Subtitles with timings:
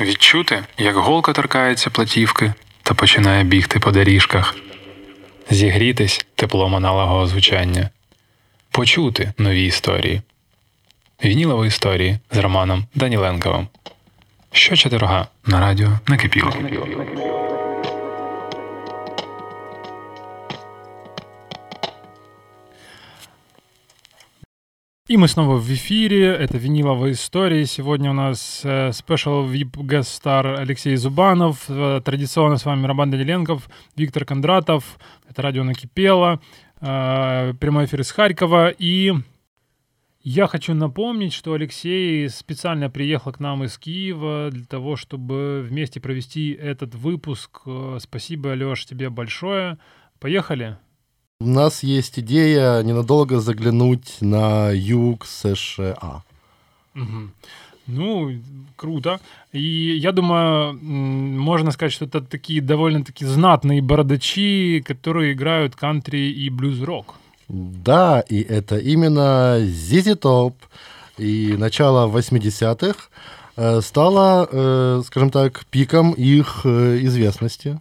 [0.00, 2.52] Відчути, як голка торкається платівки
[2.82, 4.56] та починає бігти по доріжках,
[5.50, 7.90] зігрітись теплом аналогового звучання,
[8.70, 10.22] почути нові історії.
[11.24, 13.68] Вінілові історії з Романом Даніленковим.
[14.52, 16.52] Що четверга на радіо накипіло.
[25.08, 26.34] И мы снова в эфире.
[26.34, 27.64] Это виниловые истории.
[27.64, 31.64] Сегодня у нас э, special VIP guest star Алексей Зубанов.
[31.70, 34.98] Э, Традиционно с вами Роман Даниленков, Виктор Кондратов.
[35.26, 36.42] Это радио накипело.
[36.82, 38.68] Э, Прямой эфир из Харькова.
[38.68, 39.14] И
[40.20, 46.02] я хочу напомнить, что Алексей специально приехал к нам из Киева для того, чтобы вместе
[46.02, 47.62] провести этот выпуск.
[47.64, 49.78] Э, Спасибо, Леш, тебе большое.
[50.20, 50.76] Поехали.
[51.40, 56.24] У нас есть идея ненадолго заглянуть на юг США.
[56.94, 57.32] Мгм.
[57.86, 58.32] Ну,
[58.74, 59.20] круто.
[59.52, 66.50] И я думаю, можно сказать, что это такие довольно-таки знатные бородачи, которые играют кантри и
[66.50, 67.14] блюз-рок.
[67.46, 70.54] Да, и это именно ZZ Top
[71.18, 72.98] и начало 80-х
[73.56, 77.78] э, стало, э, скажем так, пиком их э, известности.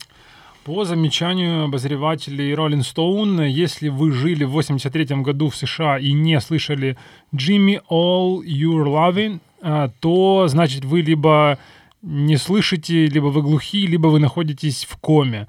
[0.68, 6.42] По замечанию обозревателей Rolling Stone, если вы жили в 83 году в США и не
[6.42, 6.98] слышали
[7.34, 11.58] Jimmy All You're Loving, а, то, значит, вы либо
[12.02, 15.48] не слышите, либо вы глухи, либо вы находитесь в коме.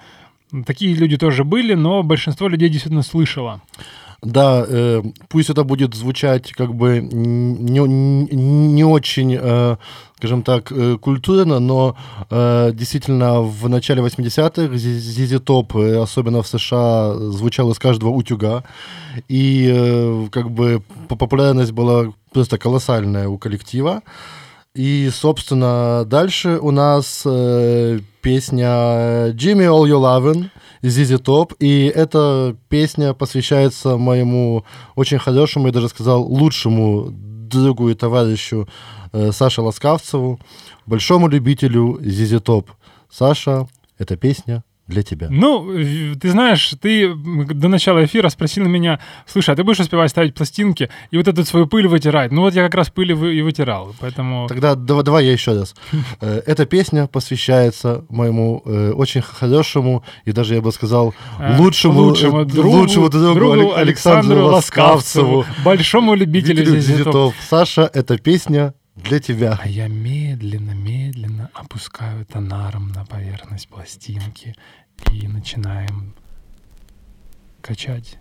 [0.65, 3.61] Такие люди тоже были, но большинство людей действительно слышало.
[4.23, 9.77] Да, э, пусть это будет звучать как бы не, не- не очень, э,
[10.19, 11.97] скажем так, э, культурно, но
[12.29, 18.65] э, действительно в начале 80-х ZZ Top, особенно в США, звучал из каждого утюга.
[19.29, 24.03] И э, как бы по- популярность была просто колоссальная у коллектива.
[24.75, 30.51] И, собственно, дальше у нас э, песня Jimmy All You Lovin'
[30.83, 31.55] ZZ Top.
[31.61, 34.65] И эта песня посвящается моему
[34.97, 37.15] очень хорошему, я даже сказал, лучшему
[37.49, 38.69] другу и товарищу
[39.13, 40.39] э, Саше Ласкавцеву,
[40.87, 42.67] большому любителю ZZ Top.
[43.11, 43.67] Саша,
[43.99, 45.29] эта песня для тебя.
[45.31, 50.11] Ну, в- ты знаешь, ты до начала эфира спросил меня, слушай, а ты будешь успевать
[50.11, 52.33] ставить пластинки и вот эту свою пыль вытирать?
[52.33, 54.47] Ну вот я как раз пыль и вы- и вытирал, поэтому...
[54.49, 55.75] Тогда дав- давай я еще раз.
[56.21, 62.01] Э, Эта песня посвящается моему э, очень хорошему и даже, я бы сказал, э, лучшему,
[62.01, 66.65] лучшему э, другу, лучшему другу, другу Алек- Александру Ласкавцеву, большому любителю.
[67.05, 67.33] Top.
[67.49, 68.73] Саша, эта песня
[69.03, 69.59] для тебя.
[69.61, 74.55] А я медленно-медленно опускаю тонаром на поверхность пластинки
[75.13, 76.15] и начинаем
[77.61, 78.19] качать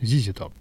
[0.00, 0.52] ZZ Top.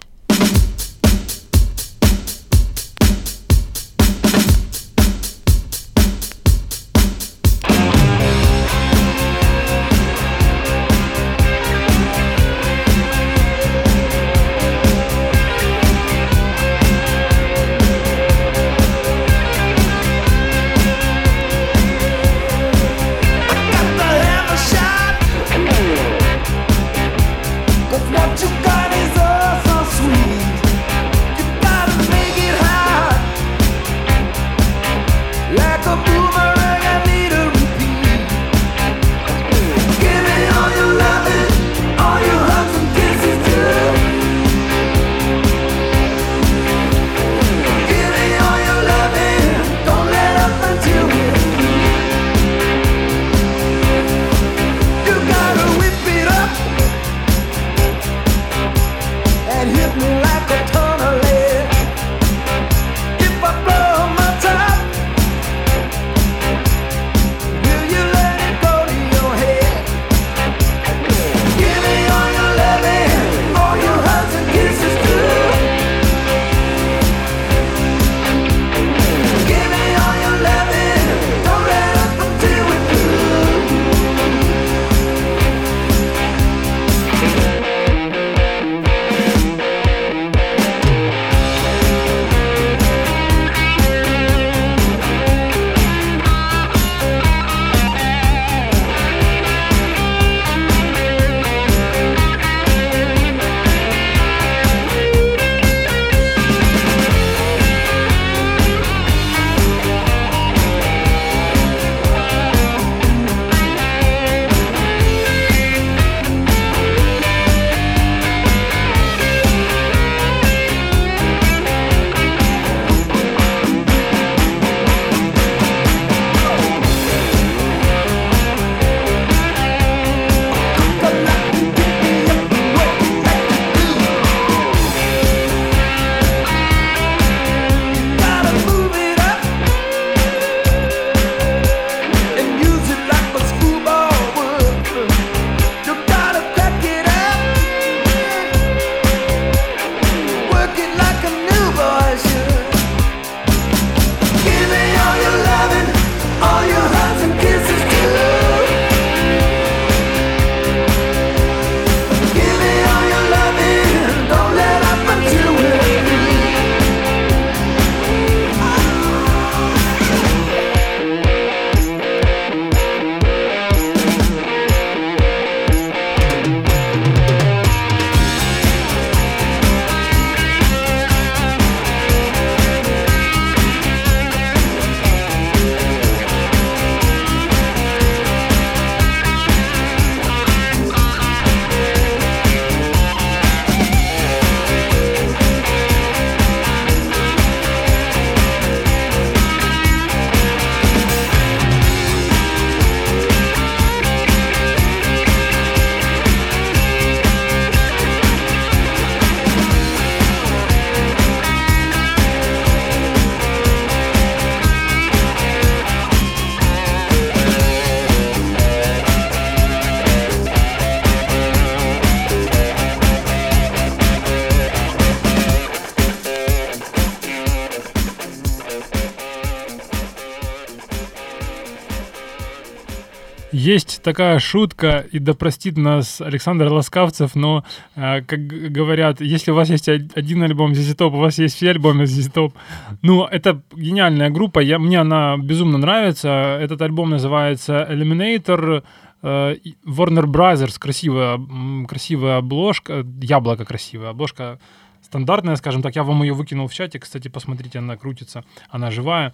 [234.04, 237.64] Такая шутка, и да простит нас Александр Ласкавцев, но,
[237.96, 241.72] э, как говорят, если у вас есть один альбом ZZ Top, у вас есть все
[241.72, 242.54] альбомы ZZ Top.
[243.02, 246.60] Ну, это гениальная группа, я, мне она безумно нравится.
[246.62, 248.84] Этот альбом называется Eliminator,
[249.24, 249.56] э,
[249.86, 251.40] Warner Brothers, красивая,
[251.88, 254.60] красивая обложка, яблоко красивая, обложка
[255.02, 255.96] стандартная, скажем так.
[255.96, 259.34] Я вам ее выкинул в чате, кстати, посмотрите, она крутится, она живая.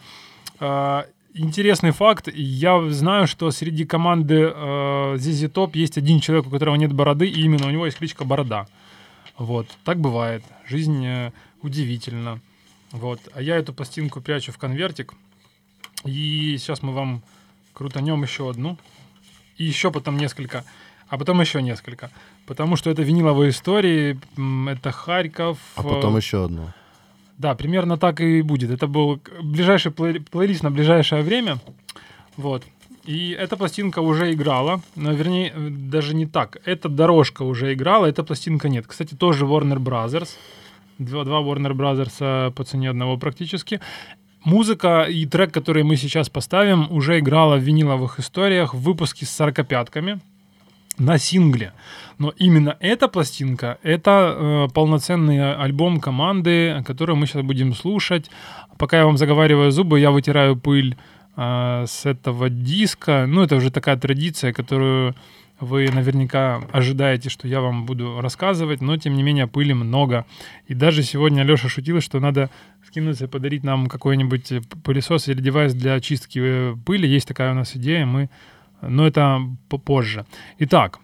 [1.34, 2.28] Интересный факт.
[2.34, 7.28] Я знаю, что среди команды э, ZZ Top есть один человек, у которого нет бороды,
[7.28, 8.68] и именно у него есть кличка Борода.
[9.38, 10.44] Вот, так бывает.
[10.68, 11.32] Жизнь э,
[11.62, 12.40] удивительна.
[12.92, 13.20] Вот.
[13.34, 15.14] А я эту пластинку прячу в конвертик.
[16.04, 17.22] И сейчас мы вам
[17.74, 18.78] крутанем еще одну.
[19.58, 20.66] И еще потом несколько.
[21.10, 22.12] А потом еще несколько.
[22.48, 24.20] Потому что это виниловые истории.
[24.70, 25.60] Это Харьков.
[25.76, 26.74] А потом э, еще одну.
[27.40, 28.70] Да, примерно так и будет.
[28.70, 31.58] Это был ближайший плей- плейлист на ближайшее время.
[32.36, 32.64] Вот.
[33.06, 36.58] И эта пластинка уже играла, но вернее, даже не так.
[36.66, 38.86] Эта дорожка уже играла, эта пластинка нет.
[38.88, 40.30] Кстати, тоже Warner Brothers.
[40.98, 43.80] Два, два Warner Brothers по цене одного практически.
[44.44, 49.42] Музыка и трек, который мы сейчас поставим, уже играла в виниловых историях в выпуске с
[49.42, 50.20] 45-ками
[51.00, 51.74] на сингле.
[52.18, 58.30] Но именно эта пластинка— это э, полноценный альбом команды, который мы сейчас будем слушать.
[58.78, 60.98] Пока я вам заговариваю зубы, я вытираю пыль
[61.38, 63.26] э, с этого диска.
[63.28, 65.16] Ну, это уже такая традиция, которую
[65.62, 70.26] вы наверняка ожидаете, что я вам буду рассказывать, но тем не менее пыли много.
[70.68, 72.50] И даже сегодня Леша шутил, что надо
[72.88, 74.54] скинуться и подарить нам какой-нибудь
[74.84, 77.08] пылесос или девайс для очистки э, пыли.
[77.08, 78.30] Есть такая у нас идея, мы...
[78.82, 80.26] но это попозже.
[80.60, 81.00] Итак,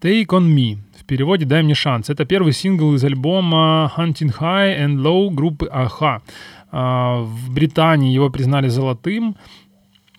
[0.00, 0.78] Take On Me.
[0.98, 2.10] В переводе «Дай мне шанс».
[2.10, 6.22] Это первый сингл из альбома Hunting High and Low группы Аха.
[6.70, 9.36] В Британии его признали золотым.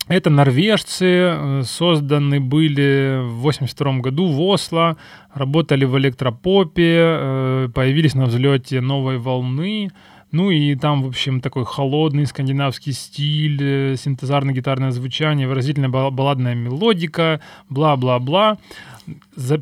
[0.10, 4.98] Это норвежцы, э, созданы были в 82 году в Осло,
[5.36, 9.92] работали в электропопе, э, появились на взлете новой волны.
[10.32, 17.42] Ну и там, в общем, такой холодный скандинавский стиль, э, синтезарно-гитарное звучание, выразительная балладная мелодика,
[17.70, 18.58] бла-бла-бла.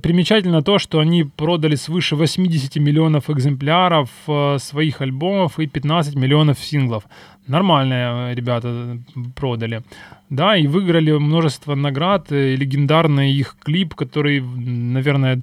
[0.01, 6.59] Примечательно то, что они продали свыше 80 миллионов экземпляров э, своих альбомов и 15 миллионов
[6.59, 7.05] синглов.
[7.47, 8.97] Нормальные ребята
[9.35, 9.83] продали.
[10.29, 12.29] Да, и выиграли множество наград.
[12.33, 15.41] И легендарный их клип, который, наверное,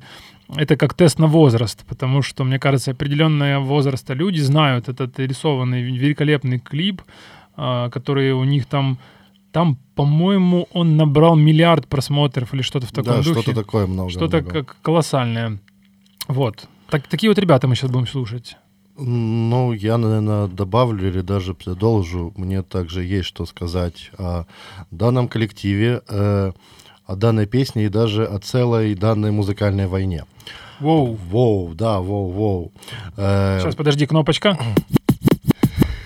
[0.49, 5.83] это как тест на возраст, потому что, мне кажется, определенного возраста люди знают этот рисованный
[5.83, 7.03] великолепный клип,
[7.57, 8.99] а, который у них там
[9.53, 13.41] там, по-моему, он набрал миллиард просмотров или что-то в таком да, духе.
[13.41, 14.11] что-то такое много.
[14.11, 15.61] Что-то как колоссальное.
[16.27, 16.69] Вот.
[16.91, 18.57] Так, такие вот ребята мы сейчас будем слушать.
[18.97, 22.33] Ну, я, наверное, добавлю или даже продолжу.
[22.37, 24.45] Мне также есть что сказать о
[24.91, 26.53] данном коллективе, э,
[27.07, 30.25] о данной песне и даже о целой данной музыкальной войне.
[30.81, 31.19] Воу.
[31.31, 32.73] Воу, да, воу, воу.
[33.17, 34.59] Э, сейчас, подожди, кнопочка.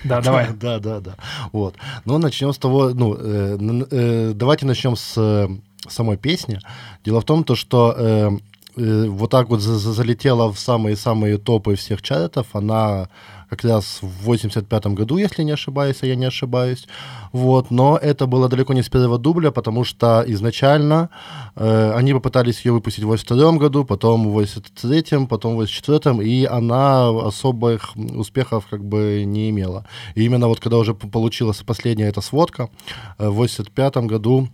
[0.03, 0.47] Да, давай.
[0.53, 1.15] Да, да, да.
[1.51, 1.75] Вот.
[2.05, 3.57] Но начнем с того, ну, э,
[3.91, 5.47] э, давайте начнем с э,
[5.87, 6.59] самой песни.
[7.03, 8.29] Дело в том, то, что э,
[8.77, 12.47] э, вот так вот залетела в самые-самые топы всех чартов.
[12.53, 13.09] Она
[13.49, 16.87] как раз в 85 году, если не ошибаюсь, а я не ошибаюсь.
[17.31, 21.09] Вот, но это было далеко не с первого дубля, потому что изначально
[21.55, 26.45] э, они попытались ее выпустить в 82 году, потом в 83 потом в 84 и
[26.45, 29.85] она особых успехов как бы не имела.
[30.15, 32.69] И именно вот когда уже получилась последняя эта сводка,
[33.17, 34.49] э, в 85 году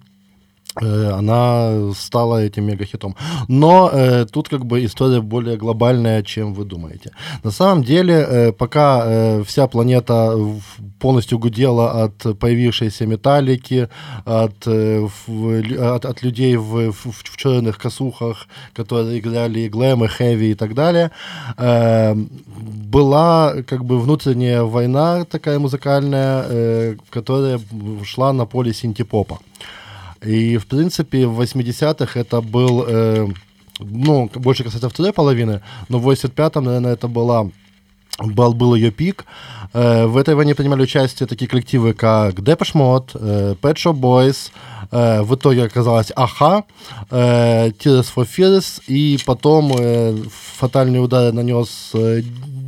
[0.81, 3.15] она стала этим мегахитом.
[3.47, 7.11] Но э, тут как бы история более глобальная, чем вы думаете.
[7.43, 10.37] На самом деле, э, пока э, вся планета
[10.99, 13.89] полностью гудела от появившейся металлики,
[14.25, 20.03] от, э, в, от, от людей в, в, в черных косухах, которые играли и глэм,
[20.03, 21.11] и хэви и так далее,
[21.57, 27.59] э, была как бы внутренняя война такая музыкальная, э, которая
[28.03, 29.35] шла на поле синтепопа.
[29.35, 29.41] попа
[30.25, 33.27] и, в принципе, в 80-х это был, э,
[33.79, 37.49] ну, больше касается второй половины, но в 85-м, наверное, это была
[38.19, 39.25] был, был ее пик.
[39.73, 44.51] Э, в этой войне принимали участие такие коллективы, как Depeche Mode, э, Pet Shop Boys,
[44.91, 46.63] э, в итоге оказалось Аха,
[47.11, 50.15] э, Tears for Fears, и потом э,
[50.57, 52.21] фатальный удар нанес э,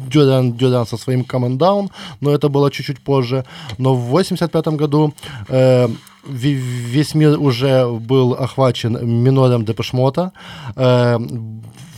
[0.09, 1.89] Дюран, Дюран со своим Common Down,
[2.21, 3.45] но это было чуть-чуть позже.
[3.77, 5.13] Но в 85 году
[5.47, 5.87] э,
[6.27, 10.31] весь мир уже был охвачен минором Депешмота.
[10.75, 11.17] Э,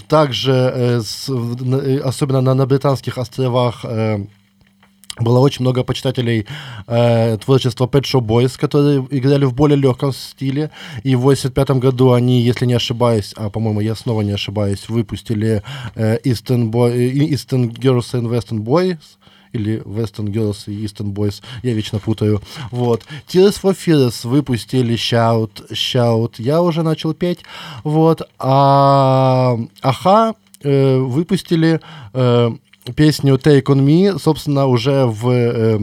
[0.08, 3.86] также, э, э, особенно на, на британских островах,
[5.20, 6.46] было очень много почитателей
[6.88, 10.72] э, творчества Pet Shop Boys, которые играли в более легком стиле.
[11.04, 15.62] И в 85 году они, если не ошибаюсь, а, по-моему, я снова не ошибаюсь, выпустили
[15.96, 19.19] э, Eastern, Boy, Eastern Girls and Western Boys
[19.54, 22.42] или Western Girls и Eastern Boys, я вечно путаю.
[22.72, 23.04] Вот.
[23.28, 27.40] Tears for Fears выпустили Shout, Shout, я уже начал петь.
[27.84, 28.22] Вот.
[28.38, 31.80] А Аха э, выпустили
[32.14, 32.52] э,
[32.96, 35.80] песню Take On Me, собственно, уже в э,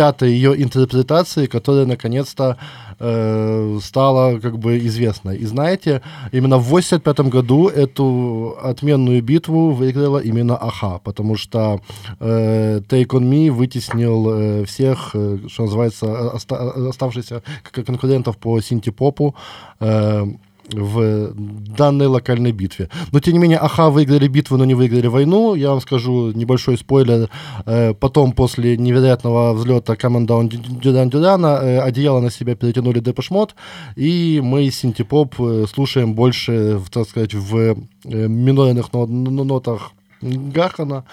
[0.00, 2.56] пятой ее интерпретации, которая наконец-то
[3.00, 5.36] э, стала как бы известной.
[5.36, 6.00] И знаете,
[6.32, 11.80] именно в 85 году эту отменную битву выиграла именно Аха, потому что
[12.20, 17.42] э, Take On Me вытеснил э, всех, э, что называется, оста- оставшихся
[17.86, 19.34] конкурентов по синтепопу.
[19.80, 20.24] Э,
[20.72, 22.88] в данной локальной битве.
[23.12, 25.54] Но, тем не менее, Аха выиграли битву, но не выиграли войну.
[25.54, 27.28] Я вам скажу небольшой спойлер.
[27.66, 33.54] Э, потом, после невероятного взлета Командаун Дюран Дюрана, э, одеяло на себя перетянули Депешмот,
[33.96, 41.04] и мы синтепоп э, слушаем больше, так сказать, в минорных нотах Гахана.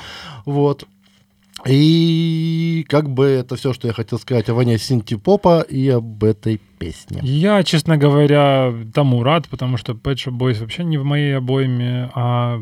[0.46, 0.86] Вот.
[1.66, 6.62] И как бы это все, что я хотел сказать о войне синти-попа и об этой
[6.78, 7.20] песне.
[7.24, 12.12] Я, честно говоря, тому рад, потому что Pet Shop Boys вообще не в моей обойме,
[12.14, 12.58] а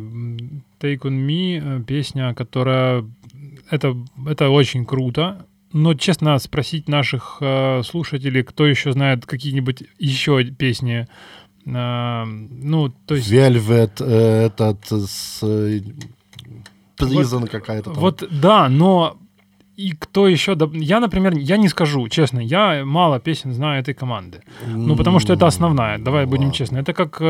[0.80, 3.06] Take On Me э, песня, которая...
[3.70, 3.98] Это,
[4.28, 11.08] это очень круто, но, честно, спросить наших э, слушателей, кто еще знает какие-нибудь еще песни,
[11.66, 13.30] э, ну, то есть...
[13.30, 15.44] Velvet, э, этот с
[16.98, 17.92] Prison вот, какая-то.
[17.92, 17.94] Там.
[17.94, 19.18] Вот да, но
[19.78, 20.58] и кто еще...
[20.74, 24.42] Я, например, я не скажу, честно, я мало песен знаю этой команды.
[24.68, 26.80] Ну, потому что это основная, давай будем честны.
[26.80, 27.22] Это как...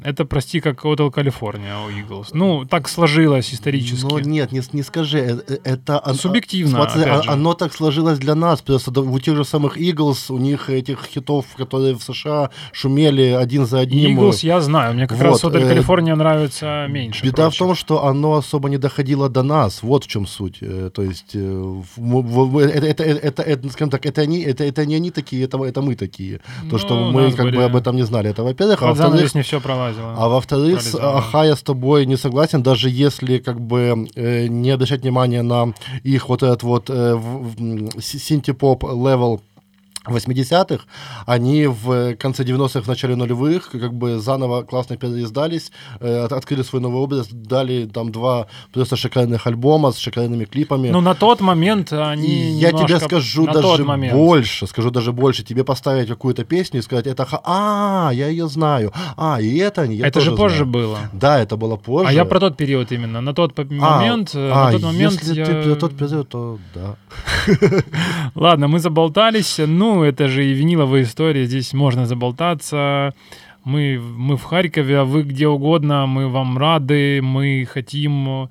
[0.00, 2.28] Э, это, прости, как Hotel California у Eagles.
[2.32, 4.04] Ну, так сложилось исторически.
[4.04, 5.18] Ну, нет, не, не скажи.
[5.18, 6.14] Э, э, это...
[6.14, 8.62] Субъективно, Смотри, оно так сложилось для нас.
[8.62, 13.66] Просто у тех же самых Eagles, у них этих хитов, которые в США шумели один
[13.66, 14.18] за одним.
[14.18, 14.94] Eagles я знаю.
[14.94, 17.24] Мне как вот, раз Hotel California э, нравится меньше.
[17.24, 17.54] Беда прочих.
[17.54, 19.82] в том, что оно особо не доходило до нас.
[19.82, 20.60] Вот в чем суть.
[20.60, 25.44] То есть, это, это, это, это скажем так, это, они, это, это не они такие,
[25.44, 26.38] это, это мы такие.
[26.38, 27.56] То, ну, что мы как были...
[27.56, 28.30] бы об этом не знали.
[28.30, 28.82] Это, во-первых.
[28.82, 30.14] А во-вторых, не все права пролазила.
[30.16, 35.02] А во-вторых, Аха, я с тобой не согласен, даже если как бы э, не обращать
[35.02, 37.18] внимания на их вот этот вот э,
[38.00, 39.40] синтепоп level
[40.06, 40.84] 80-х,
[41.26, 46.82] они в конце 90-х, в начале нулевых как бы заново классно переиздались, э, открыли свой
[46.82, 50.88] новый образ, дали там два просто шикарных альбома с шикарными клипами.
[50.90, 56.08] Ну, на тот момент они Я тебе скажу даже больше, скажу даже больше, тебе поставить
[56.08, 60.32] какую-то песню и сказать, это, а, я ее знаю, а, и это я Это же
[60.32, 60.70] позже знаю.
[60.70, 60.98] было.
[61.12, 62.08] Да, это было позже.
[62.08, 65.12] А я про тот период именно, на тот а, момент, э, а, на тот момент
[65.12, 65.44] если я...
[65.44, 66.96] ты про тот период, то да.
[68.34, 73.14] Ладно, мы заболтались, ну, ну, это же и виниловая история, здесь можно заболтаться.
[73.64, 78.48] Мы, мы в Харькове, а вы где угодно, мы вам рады, мы хотим...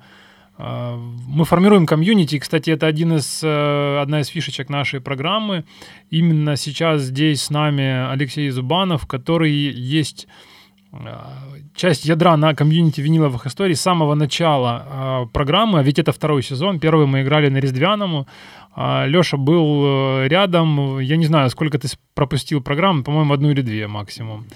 [0.56, 0.96] А,
[1.28, 2.38] мы формируем комьюнити.
[2.38, 5.64] Кстати, это один из, э, одна из фишечек нашей программы.
[6.10, 10.28] Именно сейчас здесь с нами Алексей Зубанов, который есть
[10.92, 11.32] а,
[11.74, 16.42] часть ядра на комьюнити виниловых историй с самого начала э, программы, а ведь это второй
[16.42, 18.26] сезон, первый мы играли на Рездвяному,
[18.76, 20.98] Леша был э, рядом.
[20.98, 24.46] Я не знаю, сколько ты пропустил программ, по-моему, одну или две максимум.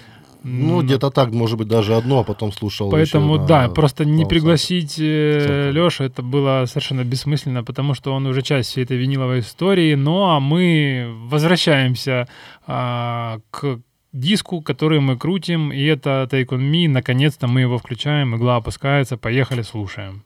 [0.43, 2.89] Ну, где-то так, может быть, даже одно, а потом слушал.
[2.89, 8.41] Поэтому, да, просто не пригласить э, Леша, это было совершенно бессмысленно, потому что он уже
[8.41, 9.95] часть всей этой виниловой истории.
[9.95, 12.27] Ну, а мы возвращаемся
[12.65, 13.81] а, к
[14.13, 16.87] диску, который мы крутим, и это Take On Me.
[16.87, 20.23] Наконец-то мы его включаем, игла опускается, поехали, слушаем.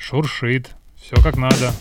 [0.00, 0.70] Шуршит.
[0.96, 1.72] Все как надо.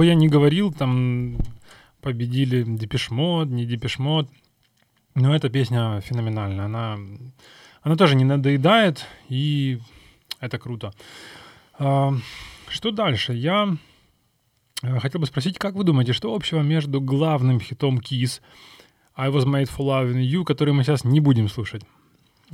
[0.00, 1.36] Бы я ни говорил, там
[2.00, 4.30] победили Депешмод, не Депешмод,
[5.14, 6.64] но эта песня феноменальная.
[6.64, 6.98] Она,
[7.82, 9.78] она тоже не надоедает, и
[10.40, 10.94] это круто.
[11.78, 12.14] А,
[12.70, 13.34] что дальше?
[13.34, 13.76] Я
[14.82, 18.40] э, хотел бы спросить, как вы думаете, что общего между главным хитом Kiss
[19.14, 21.82] I Was Made for Loving You, который мы сейчас не будем слушать?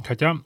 [0.05, 0.41] Хотя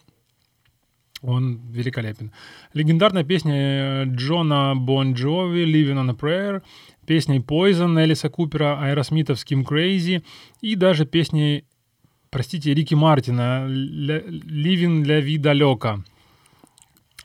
[1.23, 2.33] он великолепен.
[2.73, 6.63] Легендарная песня э, Джона Бон Джови «Living on a Prayer»,
[7.07, 10.23] песней Poison Элиса Купера, Аэросмита с их Crazy
[10.61, 11.65] и даже песней,
[12.31, 16.05] простите, Рики Мартина «Livin' la Vida Loca».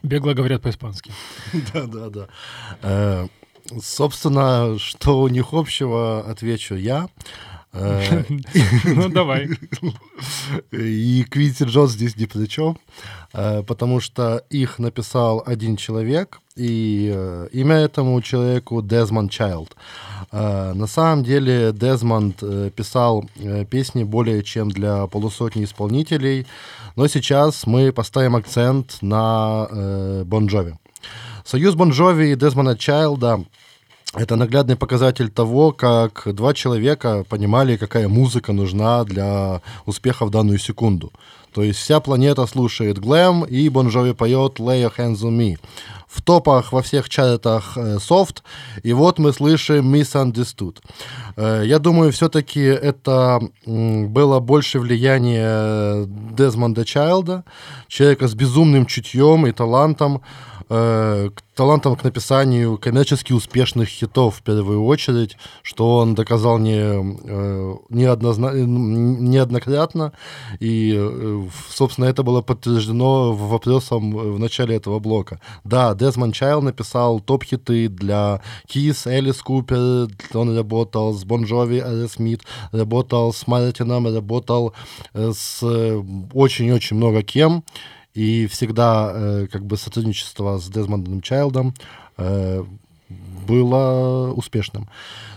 [0.03, 1.11] Бегло говорят по-испански.
[1.73, 2.27] Да, да, да.
[2.81, 3.27] Э,
[3.81, 7.09] собственно, что у них общего, отвечу я.
[7.75, 8.23] Э,
[8.85, 9.49] ну, давай.
[10.71, 12.77] И Квинси Джонс здесь ни при чем,
[13.33, 19.75] э, потому что их написал один человек, и э, имя этому человеку Дезмонд Чайлд.
[20.31, 22.39] На самом деле Дезмонд
[22.75, 23.29] писал
[23.69, 26.45] песни более чем для полусотни исполнителей,
[26.95, 30.75] но сейчас мы поставим акцент на Бон Джови.
[31.45, 33.45] Союз Бон Джови и Дезмонда Чайлда
[34.15, 40.57] это наглядный показатель того, как два человека понимали, какая музыка нужна для успеха в данную
[40.57, 41.11] секунду.
[41.53, 45.57] То есть вся планета слушает глэм, и Бон Джови поет «Lay your hands on me».
[46.07, 48.43] В топах во всех чатах софт,
[48.83, 50.77] и вот мы слышим «Misunderstood».
[51.35, 56.05] Э, я думаю, все-таки это было больше влияние
[56.37, 57.43] Дезмонда Чайлда,
[57.87, 60.21] человека с безумным чутьем и талантом,
[60.69, 67.75] э, талантом к написанию коммерчески успешных хитов в первую очередь, что он доказал не, э,
[67.89, 68.51] неоднозна...
[68.53, 70.11] неоднократно,
[70.59, 75.39] и, э, собственно, это было подтверждено вопросом в начале этого блока.
[75.63, 82.41] Да, Дезмонд Чайлд написал топ-хиты для Kiss, Элис Купер, он работал с Бон Джови, Аэросмит,
[82.71, 84.73] работал с Мартином, работал
[85.13, 85.63] э, с
[86.33, 87.63] очень-очень много кем,
[88.15, 91.73] и всегда э, как бы сотрудничество с Дезмондом Чайлдом
[92.17, 92.63] э,
[93.47, 94.89] было успешным.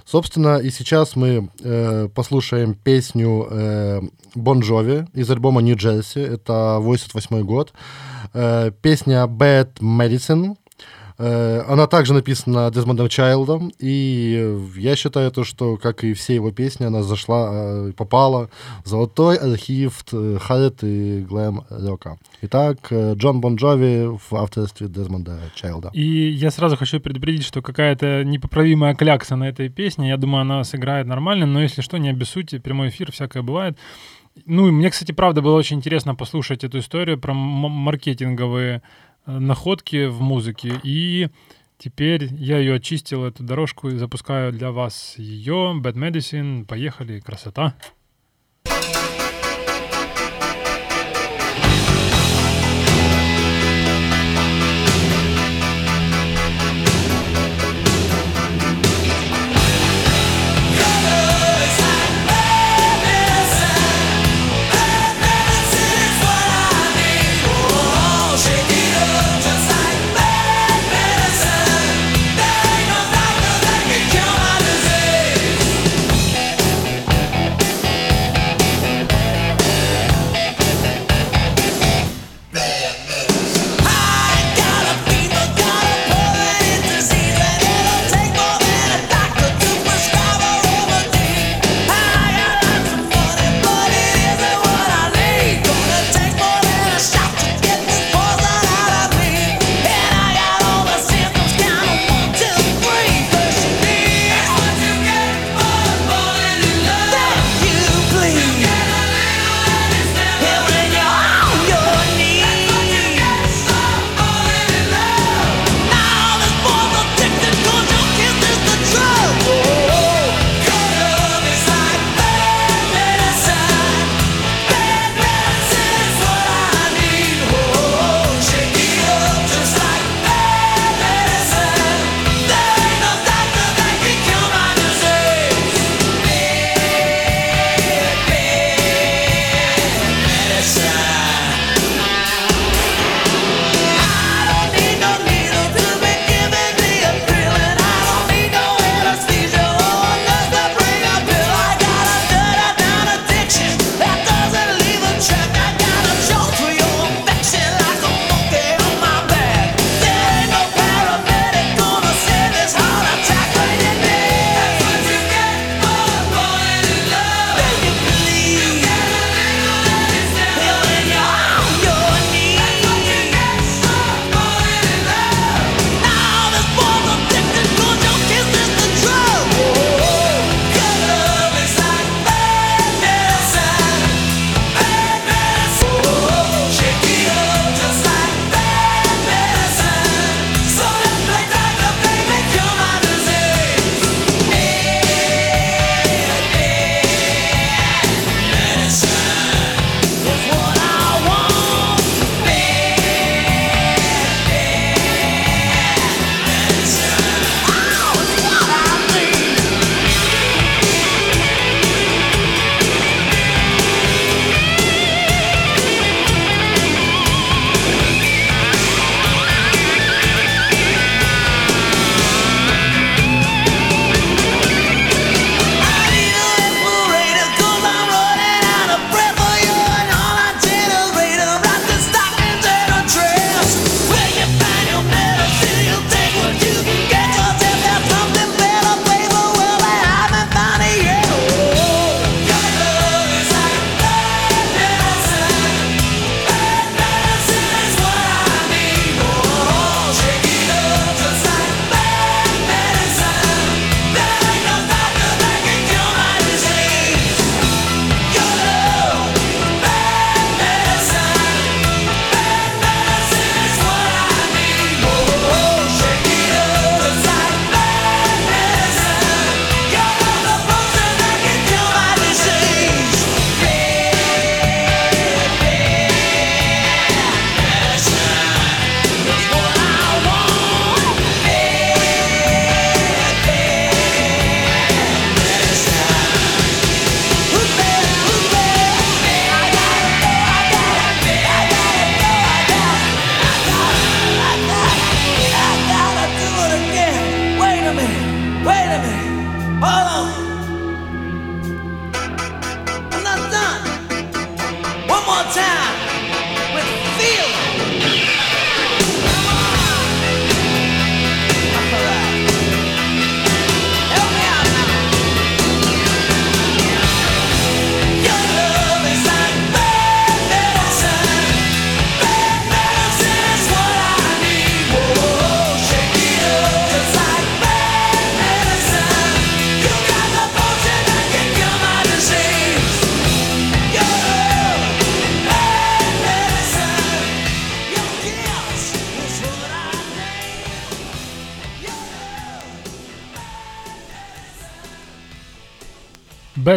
[0.06, 4.00] Собственно, и сейчас мы э, послушаем песню э,
[4.34, 6.26] Бон Джови из альбома Jersey.
[6.26, 7.74] Это 88 год.
[8.32, 10.56] Э, песня Bad Medicine.
[11.18, 16.52] Э, она также написана Дезмондом Чайлдом, и я считаю то, что, как и все его
[16.52, 18.48] песни, она зашла, э, попала
[18.84, 20.04] в золотой архив
[20.40, 22.18] Харрет и Глэм Рока.
[22.42, 25.90] Итак, э, Джон Бон Джови в авторстве Дезмонда Чайлда.
[25.92, 30.62] И я сразу хочу предупредить, что какая-то непоправимая клякса на этой песне, я думаю, она
[30.62, 33.76] сыграет нормально, но если что, не обессудьте, прямой эфир, всякое бывает.
[34.46, 38.80] Ну, мне, кстати, правда было очень интересно послушать эту историю про маркетинговые Э,
[39.28, 40.80] находки в музыке.
[40.82, 41.28] И
[41.78, 45.78] теперь я ее очистил, эту дорожку, и запускаю для вас ее.
[45.80, 46.64] Bad Medicine.
[46.64, 47.20] Поехали.
[47.20, 47.74] Красота.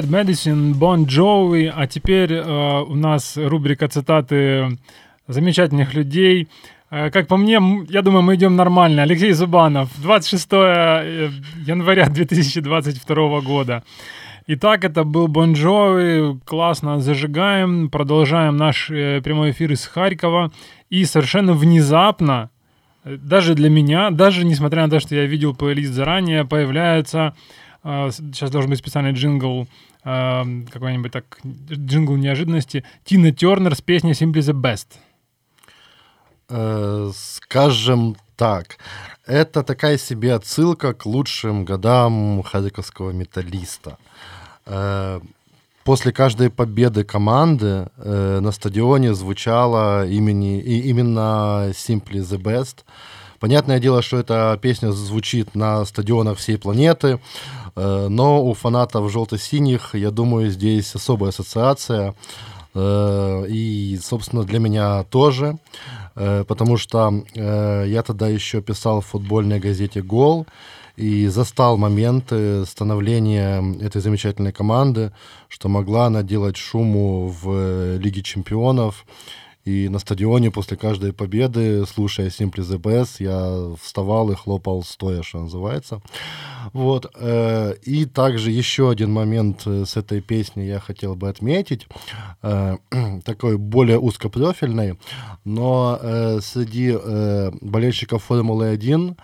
[0.01, 4.79] Bad Medicine, Bon Jovi, а теперь э, у нас рубрика цитаты
[5.27, 6.47] замечательных людей.
[6.89, 7.59] Э, как по мне,
[7.89, 9.03] я думаю, мы идем нормально.
[9.03, 11.29] Алексей Зубанов, 26 э,
[11.67, 13.83] января 2022 года.
[14.47, 16.39] Итак, это был Бон Джови.
[16.45, 17.89] Классно зажигаем.
[17.89, 20.51] Продолжаем наш э, прямой эфир из Харькова.
[20.89, 22.49] И совершенно внезапно,
[23.05, 27.35] даже для меня, даже несмотря на то, что я видел плейлист заранее, появляется...
[27.83, 29.67] Сейчас должен быть специальный джингл
[30.03, 32.83] какой-нибудь так, джингл неожиданности.
[33.03, 34.87] Тина Тернер с песней Simply the Best.
[36.49, 38.77] Э, скажем так,
[39.25, 43.97] это такая себе отсылка к лучшим годам харьковского металлиста.
[44.65, 45.21] Э,
[45.85, 52.83] после каждой победы команды э, на стадионе звучало имени, и именно Simply the Best.
[53.39, 57.19] Понятное дело, что эта песня звучит на стадионах всей планеты,
[57.75, 62.15] но у фанатов желто-синих, я думаю, здесь особая ассоциация.
[62.73, 65.57] И, собственно, для меня тоже.
[66.15, 70.45] Э, потому что э, я тогда еще писал в футбольной газете «Гол»,
[70.97, 75.13] и застал моменты становления этой замечательной команды,
[75.47, 79.05] что могла она делать шуму в Лиге чемпионов,
[79.65, 85.21] и на стадионе после каждой победы, слушая Simply the Best, я вставал и хлопал стоя,
[85.21, 86.01] что называется.
[86.73, 87.11] Вот.
[87.15, 91.87] Э, и также еще один момент э, с этой песни я хотел бы отметить.
[92.41, 92.77] Э,
[93.25, 94.97] такой более узкопрофильный,
[95.43, 95.99] но
[96.41, 96.95] среди
[97.61, 99.17] болельщиков Формулы-1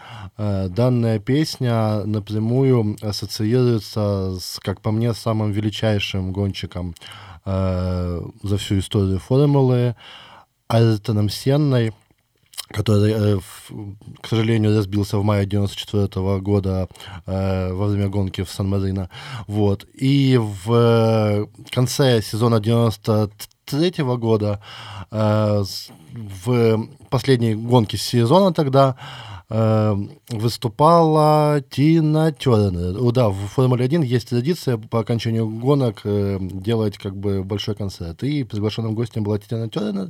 [0.70, 6.96] данная песня напрямую ассоциируется с, как по мне, самым величайшим гонщиком
[7.46, 9.96] за всю историю Формулы,
[10.68, 11.94] Альтоном Сенной,
[12.70, 13.40] который, э,
[14.22, 16.90] к сожалению, разбился в мае 94 года
[17.26, 19.10] э, во время гонки в Сан-Марино.
[19.48, 19.88] Вот.
[19.94, 24.60] И в э, конце сезона 93 года
[25.10, 28.98] в последней гонке сезона тогда
[29.50, 33.12] выступала Тина Тернер.
[33.14, 38.24] Да, в Формуле 1 есть традиция по окончанию гонок делать как бы большой концерт.
[38.24, 40.10] И приглашенным гостем была Тина Тернер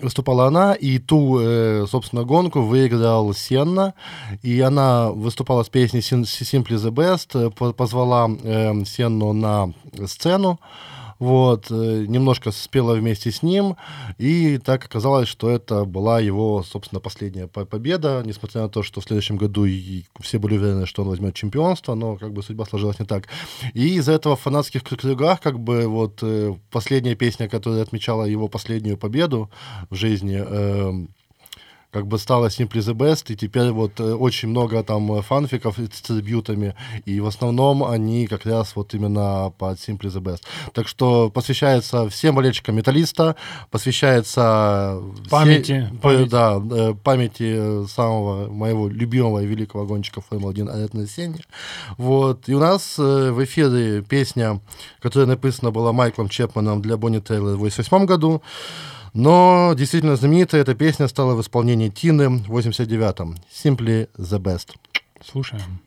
[0.00, 3.94] выступала она, и ту, э, собственно, гонку выиграл Сенна,
[4.42, 9.72] и она выступала с песней Simply the Best, э, позвала э, Сенну на
[10.06, 10.58] сцену,
[11.24, 13.76] вот, э, немножко спела вместе с ним,
[14.18, 19.04] и так оказалось, что это была его, собственно, последняя победа, несмотря на то, что в
[19.04, 19.66] следующем году
[20.20, 23.28] все были уверены, что он возьмет чемпионство, но как бы судьба сложилась не так.
[23.72, 28.48] И из-за этого в фанатских кругах, как бы вот э, последняя песня, которая отмечала его
[28.48, 29.50] последнюю победу
[29.88, 31.06] в жизни, э,
[31.94, 35.78] как бы стала Simply the Best, и теперь вот э, очень много там э, фанфиков
[35.78, 40.42] с трибютами, и в основном они как раз вот именно под Simply the Best.
[40.72, 43.36] Так что посвящается всем болельщикам металлиста,
[43.70, 46.28] посвящается памяти, все, памяти.
[46.28, 51.44] Да, э, памяти самого моего любимого и великого гонщика Формулы-1 Аретна Сенни.
[51.96, 52.48] Вот.
[52.48, 54.60] И у нас в эфире песня,
[55.00, 58.42] которая написана была Майклом Чепманом для Бонни Тейлора в 1988 году.
[59.14, 63.36] Но действительно знаменитая эта песня стала в исполнении Тины в 89-м.
[63.50, 64.70] Simply the Best.
[65.24, 65.83] Слушаем.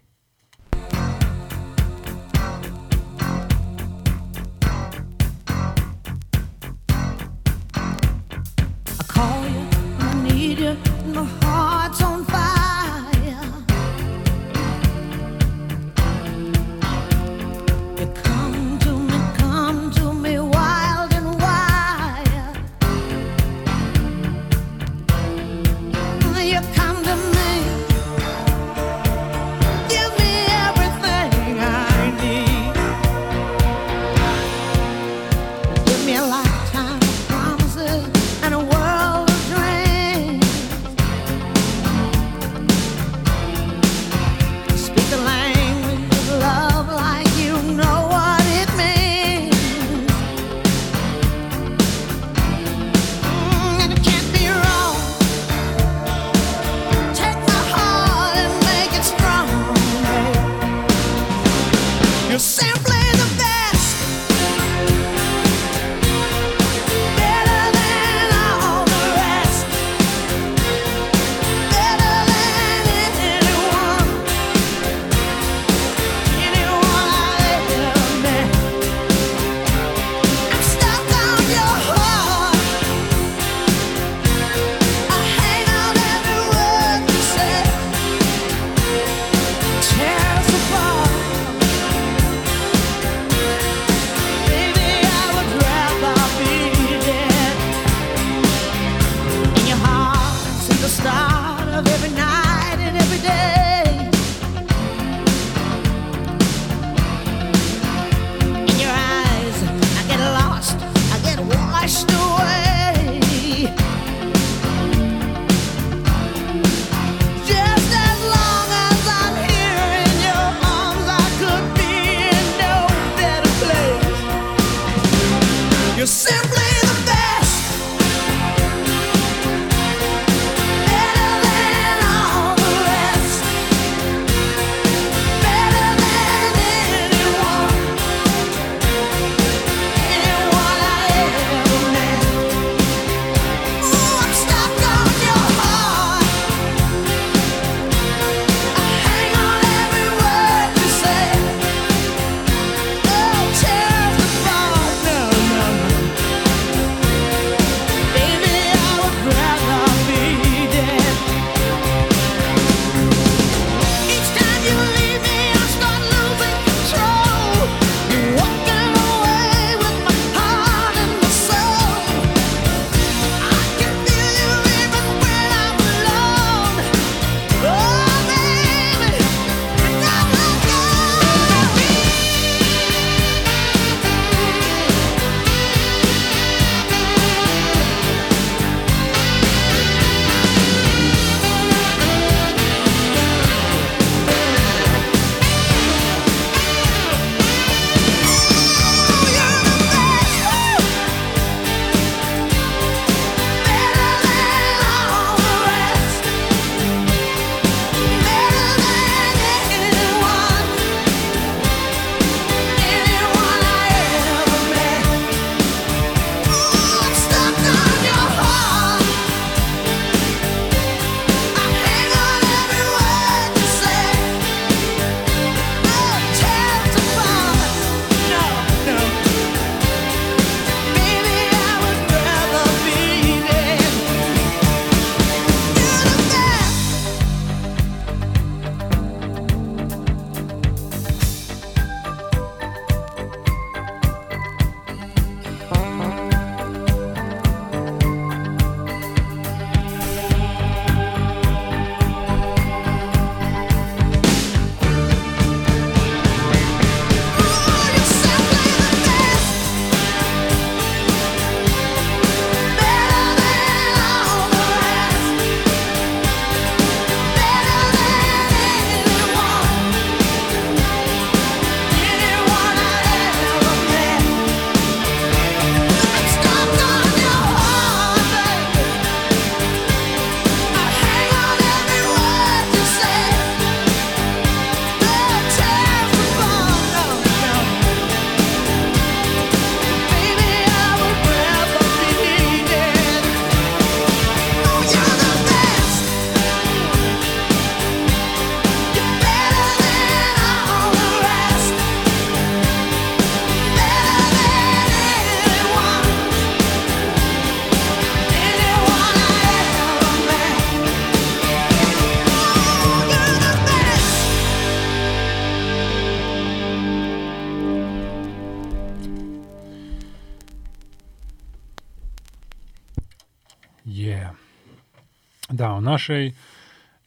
[325.81, 326.35] Нашей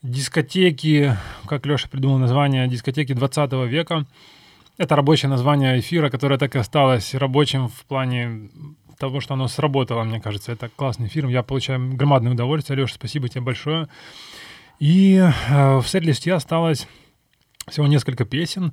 [0.03, 1.16] дискотеки,
[1.47, 4.07] как Леша придумал название, дискотеки 20 века.
[4.78, 8.49] Это рабочее название эфира, которое так и осталось рабочим в плане
[8.99, 10.53] того, что оно сработало, мне кажется.
[10.53, 12.78] Это классный эфир, я получаю громадное удовольствие.
[12.78, 13.89] Леша, спасибо тебе большое.
[14.78, 16.89] И э, в сет-листе осталось
[17.68, 18.72] всего несколько песен,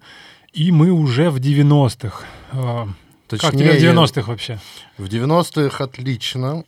[0.53, 2.25] и мы уже в 90-х.
[2.53, 2.85] Э,
[3.27, 4.59] Точнее, как тебе в 90-х вообще?
[4.97, 6.63] В 90-х отлично.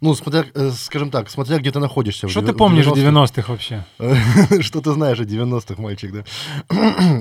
[0.00, 2.28] Ну, смотря, э, скажем так, смотря где ты находишься.
[2.28, 3.84] Что ты помнишь 90-х, 90-х вообще?
[4.62, 6.24] Что ты знаешь о 90-х, мальчик, да?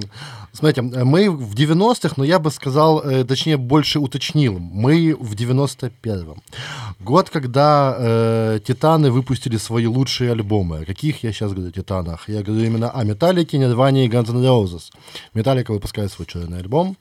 [0.52, 4.60] Смотрите, мы в 90-х, но я бы сказал, э, точнее, больше уточнил.
[4.60, 6.41] Мы в 91-м.
[7.00, 10.80] Год, когда э, Титаны выпустили свои лучшие альбомы.
[10.80, 12.30] О каких я сейчас говорю Титанах?
[12.30, 14.91] Я говорю именно о Металлике, Нирване и Guns N' Roses.
[15.34, 16.98] Металлика выпускает свой черный альбом.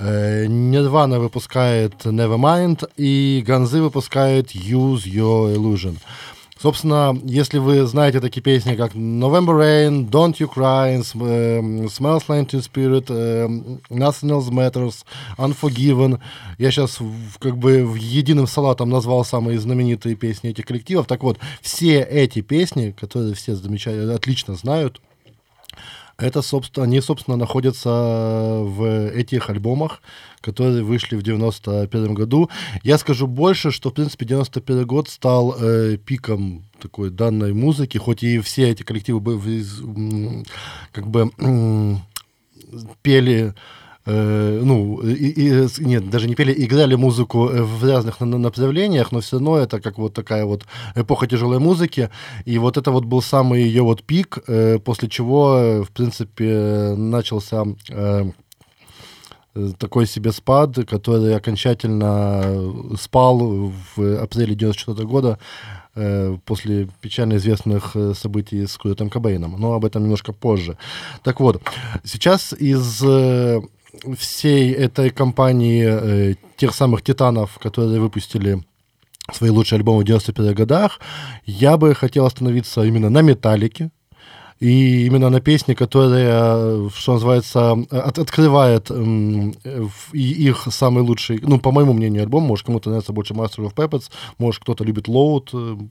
[0.00, 5.96] Nirvana выпускает Nevermind, и Ганзы выпускает Use Your Illusion.
[6.62, 12.60] Собственно, если вы знаете такие песни, как November Rain, Don't You Cry, Smells Like Teen
[12.60, 13.06] Spirit,
[13.88, 15.04] Nothing Else Matters,
[15.38, 16.18] Unforgiven,
[16.58, 16.98] я сейчас
[17.38, 21.06] как бы в единым салатом назвал самые знаменитые песни этих коллективов.
[21.06, 25.00] Так вот, все эти песни, которые все замечательно, отлично знают,
[26.20, 30.02] это, собственно, они, собственно, находятся в этих альбомах,
[30.40, 32.50] которые вышли в 91 году.
[32.82, 38.22] Я скажу больше, что, в принципе, 91 год стал э, пиком такой данной музыки, хоть
[38.22, 39.20] и все эти коллективы
[40.92, 41.30] как бы
[43.02, 43.54] пели
[44.10, 49.20] э, ну, и, и, нет, даже не пели, играли музыку э, в разных направлениях, но
[49.20, 50.64] все равно это как вот такая вот
[50.96, 52.10] эпоха тяжелой музыки,
[52.44, 56.94] и вот это вот был самый ее вот пик, э, после чего, э, в принципе,
[56.96, 58.30] начался э,
[59.78, 65.38] такой себе спад, который окончательно спал в апреле 94 года
[65.94, 70.76] э, после печально известных э, событий с Куртом Кобейном, но об этом немножко позже.
[71.22, 71.62] Так вот,
[72.04, 73.60] сейчас из э,
[74.16, 78.62] всей этой компании тех самых титанов, которые выпустили
[79.32, 81.00] свои лучшие альбомы в 95 годах,
[81.44, 83.90] я бы хотел остановиться именно на «Металлике»,
[84.60, 89.52] и именно на песне, которая, что называется, от, открывает э,
[90.12, 92.42] их самый лучший, ну, по моему мнению, альбом.
[92.42, 95.88] Может, кому-то нравится больше Master of Puppets, может, кто-то любит Load,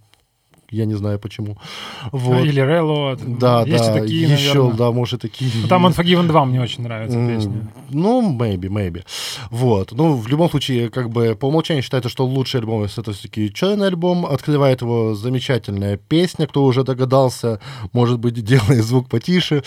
[0.72, 1.58] я не знаю почему.
[2.12, 2.46] Вот.
[2.46, 3.38] Или Reload.
[3.38, 4.78] Да, Есть да, такие, еще, наверное.
[4.78, 5.52] да, может, такие.
[5.62, 7.68] Ну, там Unforgiven 2 мне очень нравится mm, песня.
[7.90, 9.04] Ну, maybe, maybe.
[9.50, 9.92] Вот.
[9.92, 13.88] Ну, в любом случае, как бы по умолчанию считается, что лучший альбом это все-таки черный
[13.88, 14.26] альбом.
[14.26, 17.60] Открывает его замечательная песня, кто уже догадался,
[17.94, 19.64] может быть, делает звук потише.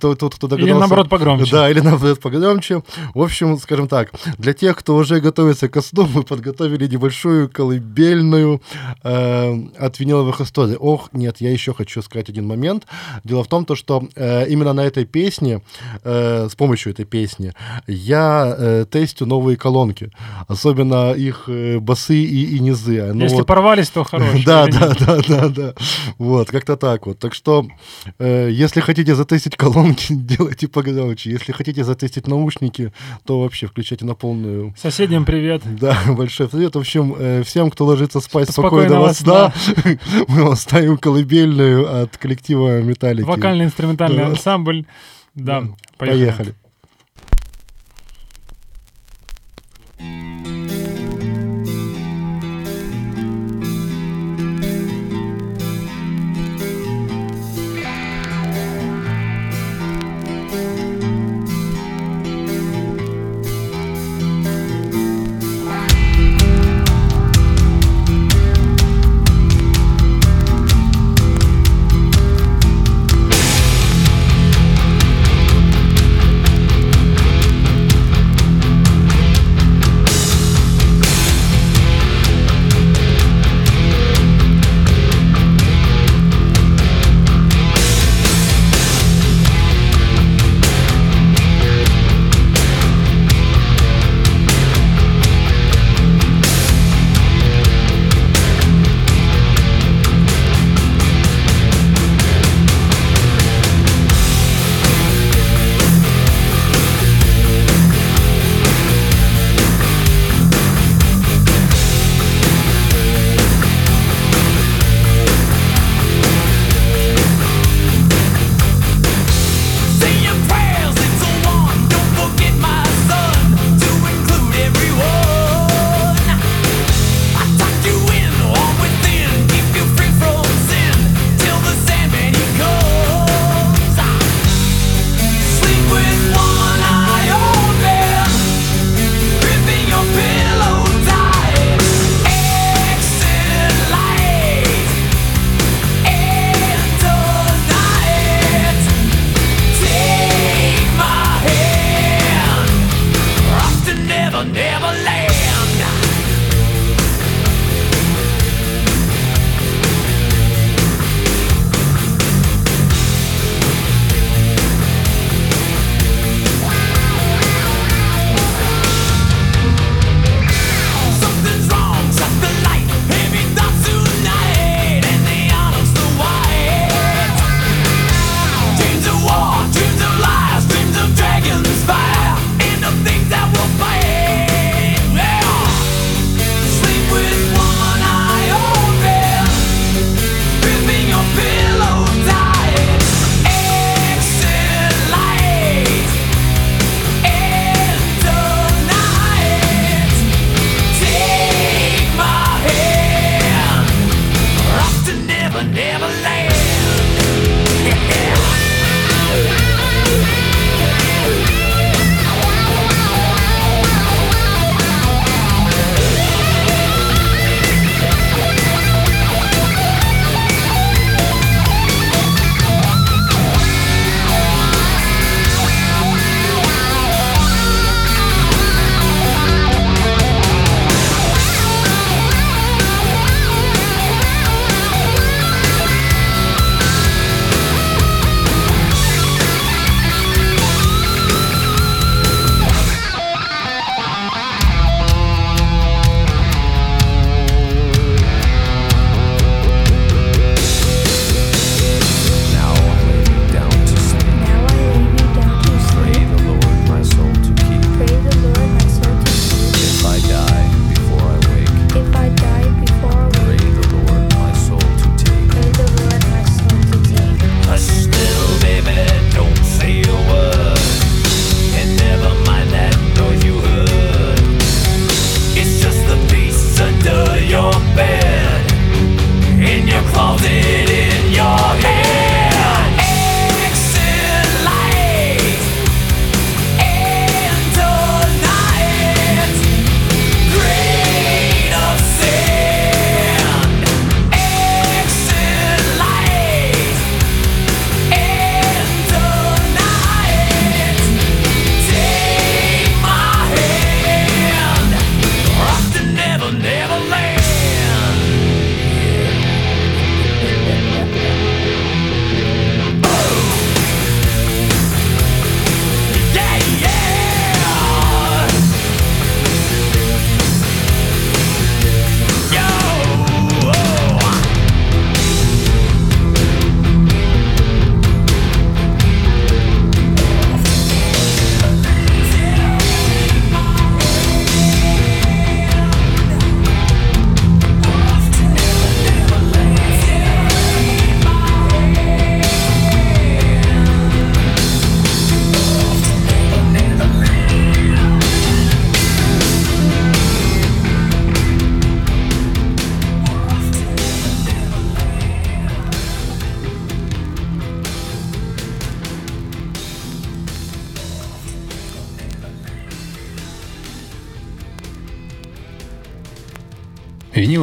[0.00, 0.72] Тот, тот кто догадался.
[0.72, 1.50] Или наоборот погромче.
[1.50, 2.82] Да, или наоборот погромче.
[3.14, 8.62] В общем, скажем так, для тех, кто уже готовится к сну, мы подготовили небольшую колыбельную
[9.02, 10.76] э, от винила новых историй.
[10.76, 12.86] Ох, нет, я еще хочу сказать один момент.
[13.24, 15.60] Дело в том, то, что э, именно на этой песне,
[16.04, 17.52] э, с помощью этой песни,
[17.86, 20.10] я э, тестю новые колонки.
[20.48, 23.12] Особенно их э, басы и, и низы.
[23.12, 23.46] Ну, Если вот...
[23.46, 24.42] порвались, то хорошие.
[24.52, 25.74] Да, да, да, да, да.
[26.18, 27.18] Вот, как-то так вот.
[27.18, 27.66] Так что,
[28.18, 31.30] э, если хотите затестить колонки, делайте погромче.
[31.30, 32.92] Если хотите затестить наушники,
[33.26, 34.74] то вообще включайте на полную.
[34.76, 35.62] Соседям привет.
[35.64, 36.74] Да, большой привет.
[36.74, 39.52] В общем, э, всем, кто ложится спать, спокойного, спокойного сна.
[40.28, 43.26] мы вам ставим колыбельную от коллектива Металлики.
[43.26, 44.26] Вокально-инструментальный да.
[44.26, 44.84] ансамбль.
[45.34, 45.68] Да, да.
[45.96, 46.24] поехали.
[46.26, 46.54] поехали.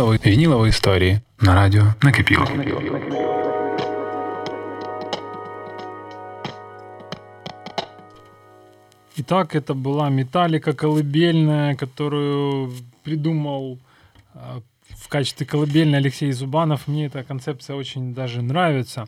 [0.09, 2.47] Виниловые, виниловые истории на радио «Накипело».
[9.17, 13.77] Итак, это была металлика колыбельная, которую придумал
[14.33, 14.61] э,
[14.97, 16.87] в качестве колыбельной Алексей Зубанов.
[16.87, 19.07] Мне эта концепция очень даже нравится.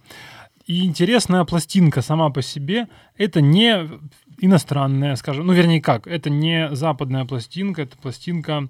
[0.67, 2.87] И интересная пластинка сама по себе.
[3.17, 3.89] Это не
[4.39, 8.67] иностранная, скажем, ну вернее как, это не западная пластинка, это пластинка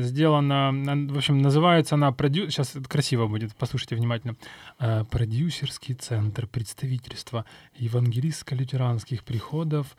[0.00, 0.72] сделана,
[1.10, 2.50] в общем, называется она, продю...
[2.50, 4.36] сейчас красиво будет, послушайте внимательно,
[4.78, 7.44] э, продюсерский центр представительства
[7.78, 9.96] евангелистско-лютеранских приходов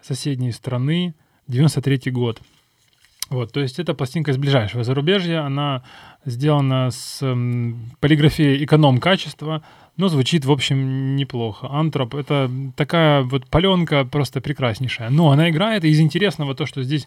[0.00, 1.14] соседней страны,
[1.48, 2.40] 93 год.
[3.30, 5.82] Вот, то есть это пластинка из ближайшего зарубежья, она
[6.24, 7.20] сделана с
[7.98, 9.62] полиграфией эконом-качества,
[9.96, 11.68] но звучит, в общем, неплохо.
[11.70, 15.08] Антроп— это такая вот паленка просто прекраснейшая.
[15.10, 17.06] Но она играет, и из интересного то, что здесь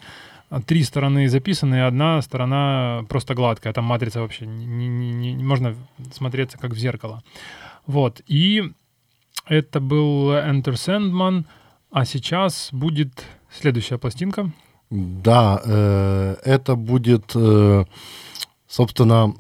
[0.66, 3.74] три стороны записаны, и одна сторона просто гладкая.
[3.74, 5.76] Там матрица вообще не, не, не, не можно
[6.14, 7.24] смотреться как в зеркало.
[7.86, 8.22] Вот.
[8.28, 8.64] И
[9.46, 11.46] это был Enter Sandman,
[11.92, 14.52] а сейчас будет следующая пластинка.
[14.90, 17.86] Да, э, это будет, э,
[18.68, 19.34] собственно,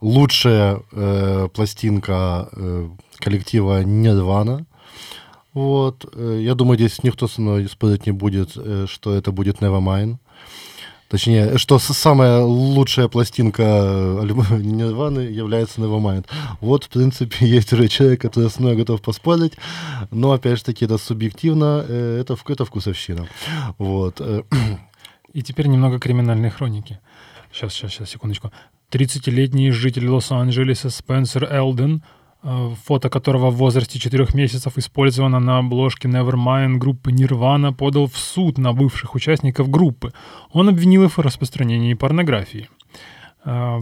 [0.00, 2.88] лучшая э, пластинка э,
[3.18, 4.64] коллектива Нирвана.
[5.52, 6.06] Вот.
[6.14, 10.16] Э, я думаю, здесь никто со мной спорить не будет, э, что это будет Nevermind.
[11.08, 13.62] Точнее, что самая лучшая пластинка
[14.60, 16.26] Нирваны является Nevermind.
[16.60, 19.54] Вот, в принципе, есть уже человек, который со мной готов поспорить,
[20.10, 23.26] но, опять же таки, это субъективно, э, это, это вкусовщина.
[23.78, 24.20] Вот.
[24.20, 24.42] Э,
[25.32, 27.00] И теперь немного криминальной хроники.
[27.52, 28.52] Сейчас, сейчас, сейчас, секундочку.
[28.90, 32.02] 30-летний житель Лос-Анджелеса Спенсер Элден,
[32.42, 38.58] фото которого в возрасте 4 месяцев использовано на обложке Nevermind группы Nirvana, подал в суд
[38.58, 40.12] на бывших участников группы.
[40.52, 42.68] Он обвинил их в распространении порнографии.
[43.44, 43.80] Э,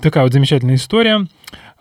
[0.00, 1.26] такая вот замечательная история.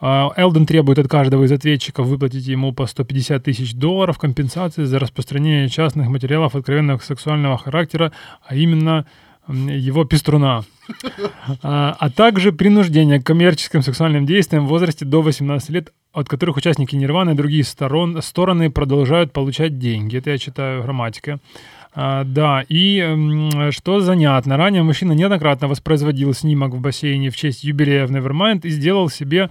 [0.01, 4.99] Э, Элден требует от каждого из ответчиков выплатить ему по 150 тысяч долларов компенсации за
[4.99, 8.11] распространение частных материалов откровенного сексуального характера,
[8.45, 9.05] а именно
[9.47, 10.63] его пеструна,
[11.63, 16.57] а, а также принуждение к коммерческим сексуальным действиям в возрасте до 18 лет, от которых
[16.57, 20.17] участники Нирваны и другие сторон, стороны продолжают получать деньги.
[20.17, 21.39] Это я читаю грамматика.
[21.93, 28.05] А, да, и что занятно, ранее мужчина неоднократно воспроизводил снимок в бассейне в честь юбилея
[28.05, 29.49] в Nevermind и сделал себе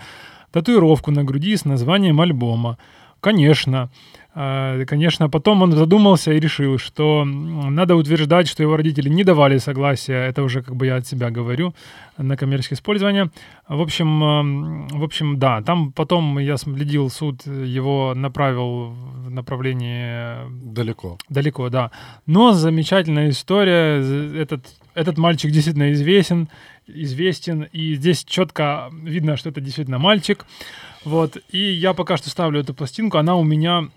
[0.53, 2.79] татуировку на груди с названием альбома.
[3.21, 3.91] Конечно,
[4.37, 10.27] Конечно, потом он задумался и решил, что надо утверждать, что его родители не давали согласия,
[10.27, 11.75] это уже как бы я от себя говорю,
[12.19, 13.31] на коммерческое использование.
[13.67, 20.47] В общем, в общем, да, там потом я следил, суд его направил в направлении...
[20.71, 21.17] Далеко.
[21.31, 21.91] Далеко, да.
[22.27, 24.03] Но замечательная история,
[24.39, 26.51] этот, этот мальчик действительно известен,
[26.87, 30.45] известен, и здесь четко видно, что это действительно мальчик.
[31.07, 33.89] Вот, и я пока что ставлю эту пластинку, она у меня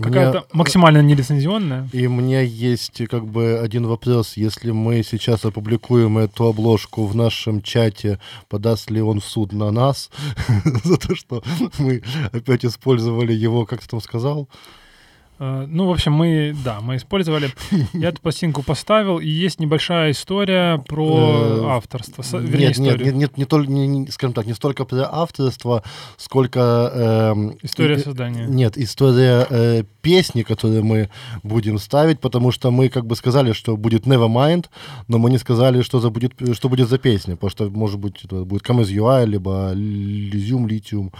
[0.00, 0.46] Какая-то мне...
[0.52, 1.88] максимально нелицензионная.
[1.92, 4.36] И у меня есть как бы один вопрос.
[4.36, 8.18] Если мы сейчас опубликуем эту обложку в нашем чате,
[8.48, 10.10] подаст ли он в суд на нас
[10.84, 11.42] за то, что
[11.78, 14.48] мы опять использовали его, как ты там сказал?
[15.38, 17.50] Э, ну, в общем, мы, да, мы использовали.
[17.92, 22.22] Я эту пластинку поставил, и есть небольшая история про э, авторство.
[22.38, 25.82] Вернее, нет, нет, нет, нет, не только, скажем так, не столько про авторство,
[26.16, 26.90] сколько...
[26.94, 28.46] Э, история создания.
[28.46, 31.08] Нет, история э, песни, которую мы
[31.42, 34.66] будем ставить, потому что мы как бы сказали, что будет Nevermind,
[35.08, 38.24] но мы не сказали, что, за будет, что будет за песня, потому что, может быть,
[38.24, 41.10] это будет Come As You Are, либо Lysium, Lithium,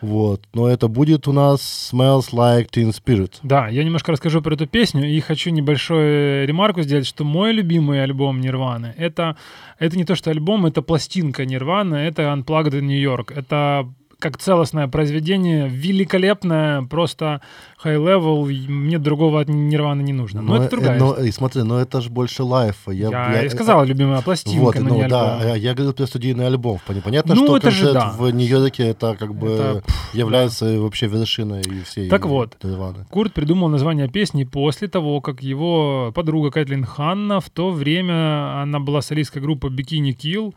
[0.00, 0.42] вот.
[0.54, 3.32] Но это будет у нас Smells Like Teen Spirit.
[3.42, 8.02] Да, я немножко расскажу про эту песню и хочу небольшую ремарку сделать, что мой любимый
[8.02, 9.36] альбом Нирваны это,
[9.78, 13.32] это не то, что альбом, это пластинка Нирваны, это Unplugged in New York.
[13.34, 13.88] Это
[14.20, 17.40] как целостное произведение, великолепное, просто
[17.84, 20.42] high-level, мне другого от Нирваны не нужно.
[20.42, 22.90] Но, но это другая но, И смотри, но это же больше лайфа.
[22.90, 25.56] Я, я, я и сказал, любимая пластинка, вот, но ну, не да, альбом.
[25.56, 26.80] Я говорил про студийный альбом.
[27.04, 28.10] Понятно, ну, что это концерт же, да.
[28.10, 30.80] в Нью-Йорке это как бы это, является да.
[30.80, 33.06] вообще вершиной всей Так вот, Нирваны.
[33.10, 38.80] Курт придумал название песни после того, как его подруга Кэтлин Ханна в то время, она
[38.80, 40.54] была солисткой группы Bikini Kill,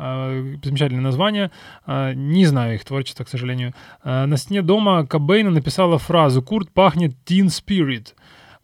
[0.00, 1.50] замечательное название.
[1.86, 3.74] А, не знаю их творчества, к сожалению.
[4.02, 8.14] А, на стене дома Кобейна написала фразу «Курт пахнет Teen Spirit».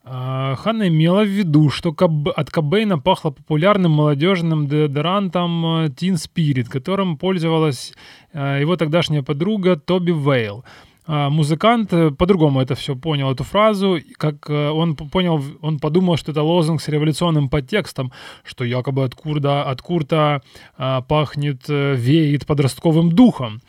[0.08, 1.92] Ханна имела в виду, что
[2.36, 7.92] от Кобейна пахло популярным молодежным деодорантом Teen Spirit, которым пользовалась
[8.32, 10.64] его тогдашняя подруга Тоби Вейл.
[11.08, 16.16] А, музыкант э, по-другому это все понял, эту фразу, как э, он понял, он подумал,
[16.16, 20.42] что это лозунг с революционным подтекстом, что якобы от Курда, от Курта
[20.76, 23.60] а, пахнет, э, веет подростковым духом,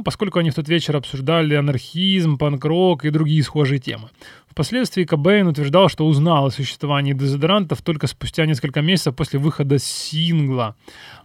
[0.00, 4.08] поскольку они в тот вечер обсуждали анархизм, панк-рок и другие схожие темы.
[4.48, 10.76] Впоследствии Кобейн утверждал, что узнал о существовании дезодорантов только спустя несколько месяцев после выхода сингла.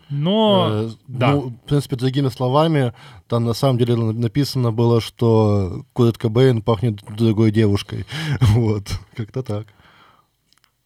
[0.10, 1.32] Но, э, да.
[1.32, 2.94] Ну, в принципе, другими словами,
[3.28, 8.06] там на самом деле написано было, что Курт Кобейн пахнет другой девушкой.
[8.40, 9.68] Вот, как-то так.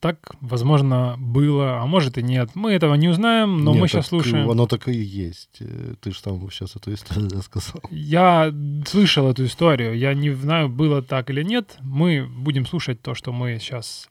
[0.02, 2.50] Так, возможно, было, а может и нет.
[2.56, 4.50] Мы этого не узнаем, но нет, мы сейчас слушаем.
[4.50, 5.58] Оно так и есть.
[5.60, 7.84] Э, ты же там сейчас эту историю рассказал.
[7.92, 8.52] Я
[8.88, 9.96] слышал эту историю.
[9.96, 11.78] Я не знаю, было так или нет.
[11.82, 14.10] Мы будем слушать то, что мы сейчас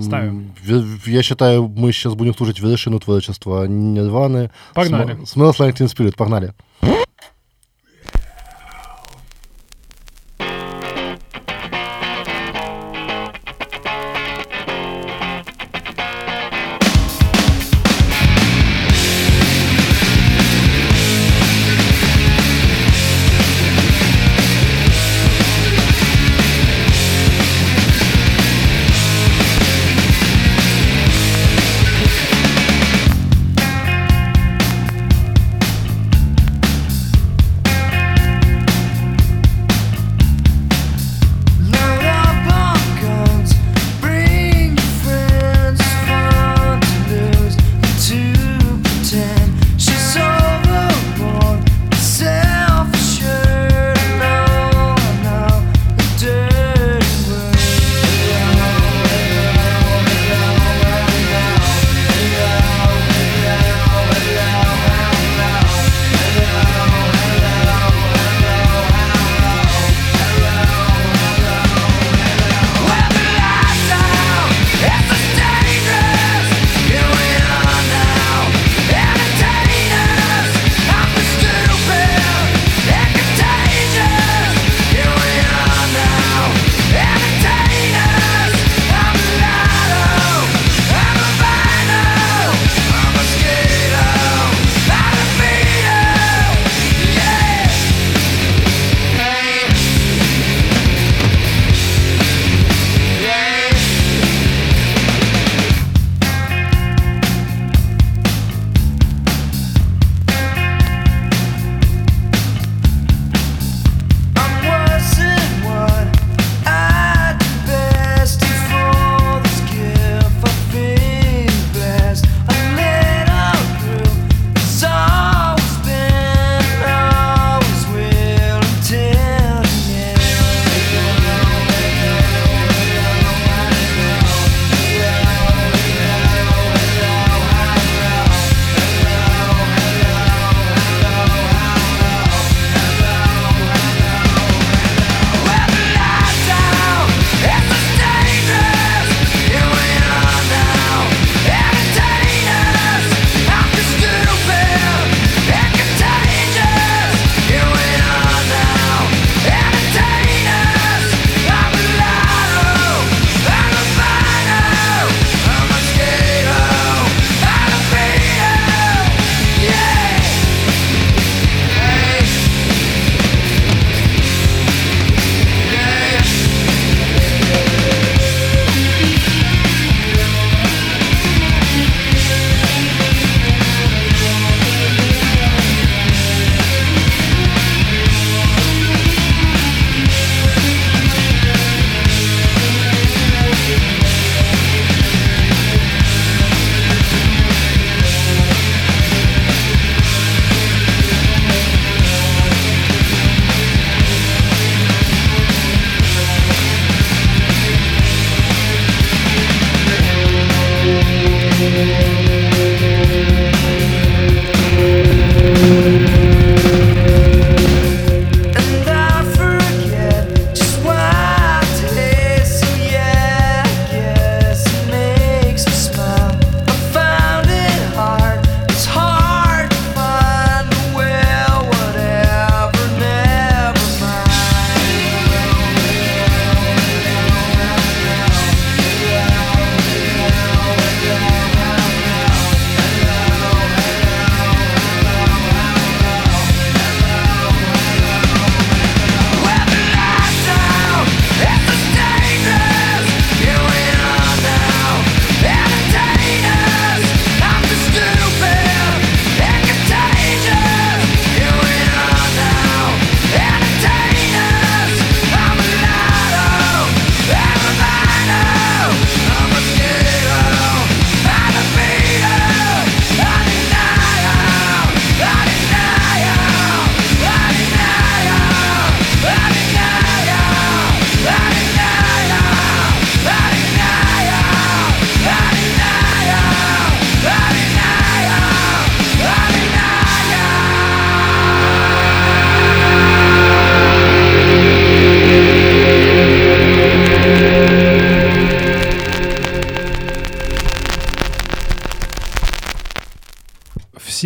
[0.00, 0.54] ставим.
[1.04, 4.50] Я считаю, мы сейчас будем слушать вершину творчества Нирваны.
[4.72, 5.16] Погнали.
[5.24, 6.16] Smells Like Teen Spirit.
[6.16, 6.54] Погнали.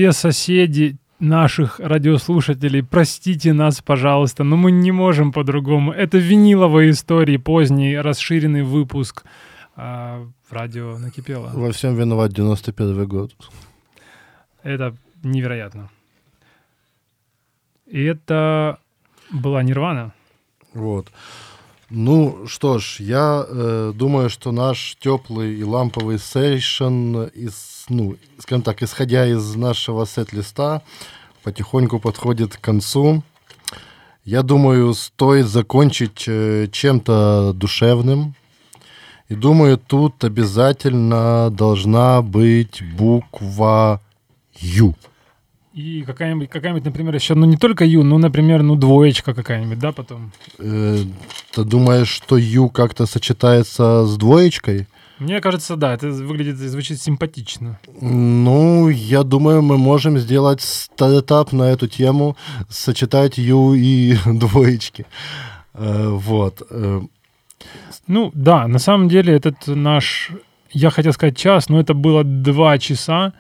[0.01, 5.92] Все соседи наших радиослушателей, простите нас, пожалуйста, но мы не можем по-другому.
[5.92, 9.24] Это виниловые истории, поздний расширенный выпуск
[9.76, 11.51] а, радио накипело.
[11.53, 13.36] Во всем виноват 91 год.
[14.62, 15.90] Это невероятно.
[17.86, 18.78] И это
[19.30, 20.14] была Нирвана.
[20.72, 21.12] Вот.
[21.91, 28.62] Ну что ж, я э, думаю, что наш теплый и ламповый сейшн, из, ну, скажем
[28.62, 30.82] так, исходя из нашего сет-листа,
[31.43, 33.24] потихоньку подходит к концу.
[34.24, 38.36] Я думаю, стоит закончить э, чем-то душевным.
[39.28, 44.01] И думаю, тут обязательно должна быть буква
[44.61, 44.95] Ю.
[45.81, 49.93] И какая-нибудь, какая-нибудь, например, еще, ну не только Ю, ну, например, ну двоечка какая-нибудь, да,
[49.93, 50.31] потом?
[50.59, 50.99] Э,
[51.53, 54.87] ты думаешь, что Ю как-то сочетается с двоечкой?
[55.18, 57.78] Мне кажется, да, это выглядит и звучит симпатично.
[58.01, 62.37] Ну, я думаю, мы можем сделать стартап на эту тему,
[62.68, 65.07] сочетать Ю и двоечки.
[65.74, 66.62] Э, вот.
[66.70, 67.01] Э,
[68.07, 70.31] Ну, да, на самом деле этот наш,
[70.72, 73.33] я хотел сказать час, но это было два часа.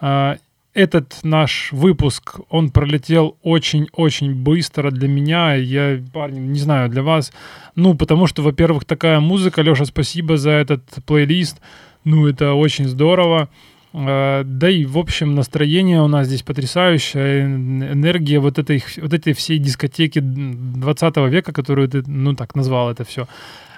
[0.00, 0.36] А,
[0.74, 5.54] Этот наш выпуск, он пролетел очень-очень быстро для меня.
[5.54, 7.30] Я, парни, не знаю, для вас.
[7.74, 9.60] Ну, потому что, во-первых, такая музыка.
[9.60, 11.58] Леша, спасибо за этот плейлист.
[12.04, 13.50] Ну, это очень здорово.
[13.92, 17.44] А, Да и, в общем, настроение у нас здесь потрясающее.
[17.44, 22.90] Эн- Энергия вот этой, вот этой всей дискотеки 20 века, которую ты, ну, так назвал
[22.90, 23.28] это все.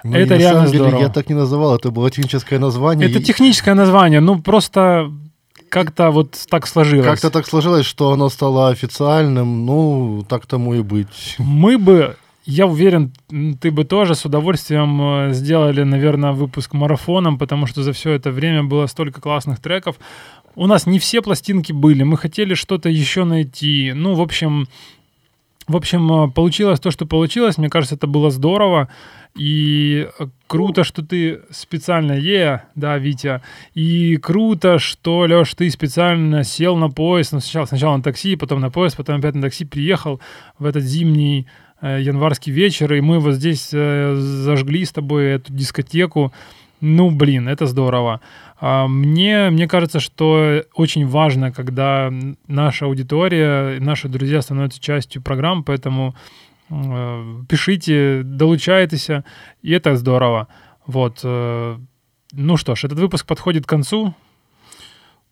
[0.05, 1.01] ну, Это реально деле здорово.
[1.01, 3.09] я так не называл, это было техническое название.
[3.09, 5.11] Это техническое название, ну, просто
[5.75, 7.05] как-то вот так сложилось.
[7.05, 11.35] Как-то так сложилось, что оно стало официальным, ну, так тому и быть.
[11.37, 12.15] Мы бы,
[12.45, 13.11] я уверен,
[13.59, 18.31] ты бы тоже с удовольствием э, сделали, наверное, выпуск марафоном, потому что за все это
[18.31, 19.97] время было столько классных треков.
[20.55, 23.91] У нас не все пластинки были, мы хотели что-то еще найти.
[23.93, 24.67] Ну, в общем,
[25.67, 27.57] в общем, э, получилось то, что получилось.
[27.57, 28.89] Мне кажется, это было здорово.
[29.35, 33.41] И э, круто, что ты специально, е, да, Витя,
[33.73, 38.61] и круто, что, Леш, ты специально сел на поезд, ну, сначала, сначала на такси, потом
[38.61, 40.21] на поезд, потом опять на такси приехал
[40.59, 41.47] в этот зимний
[41.81, 46.31] э, январский вечер, и мы вот здесь зажгли с тобой эту дискотеку.
[46.81, 48.21] Ну, блин, это здорово.
[48.59, 52.11] А, Мне, мне кажется, что очень важно, когда
[52.47, 56.15] наша аудитория, наши друзья становятся частью программ, поэтому
[56.69, 59.09] э, пишите, долучайтесь,
[59.61, 60.47] и это здорово.
[60.85, 61.19] Вот.
[61.23, 61.77] э,
[62.33, 64.13] Ну что ж, этот выпуск подходит к концу.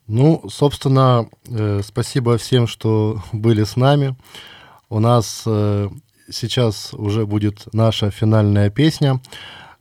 [0.08, 4.16] Ну, собственно, э, спасибо всем, что были с нами.
[4.90, 5.46] У нас
[6.30, 9.20] сейчас уже будет наша финальная песня.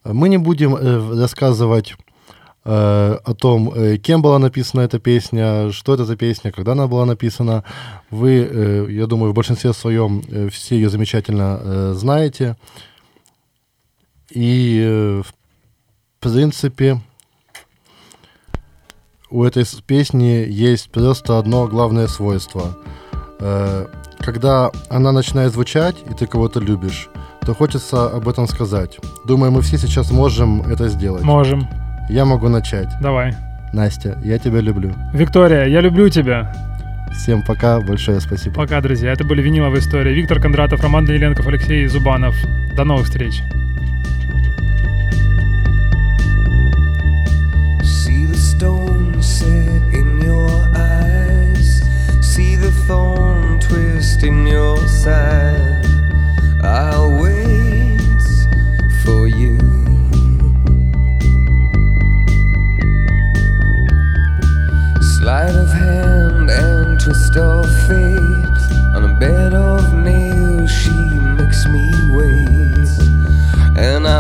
[0.04, 1.94] Мы не будем э, рассказывать
[2.64, 6.88] э, о том, э, кем была написана эта песня, что это за песня, когда она
[6.88, 7.62] была написана.
[8.10, 12.56] Вы, я думаю, в большинстве своем все ее замечательно знаете.
[14.30, 15.34] И, в
[16.20, 17.00] принципе,
[19.30, 22.76] у этой песни есть просто одно главное свойство.
[24.18, 27.08] Когда она начинает звучать, и ты кого-то любишь,
[27.44, 28.98] то хочется об этом сказать.
[29.26, 31.22] Думаю, мы все сейчас можем это сделать.
[31.22, 31.68] Можем.
[32.08, 32.88] Я могу начать.
[33.00, 33.34] Давай.
[33.72, 34.92] Настя, я тебя люблю.
[35.12, 36.52] Виктория, я люблю тебя.
[37.12, 38.54] Всем пока, большое спасибо.
[38.54, 39.12] Пока, друзья.
[39.12, 40.14] Это были виниловые истории.
[40.14, 42.34] Виктор Кондратов, Роман Даниленков, Алексей Зубанов.
[42.76, 43.42] До новых встреч.
[47.82, 51.82] See the stone set in your eyes.
[52.22, 55.86] See the thorn twist in your side.
[56.64, 57.31] I'll wait
[67.12, 68.62] of fate.
[68.94, 70.96] On a bed of nails, she
[71.38, 72.88] makes me wait.
[73.76, 74.11] And I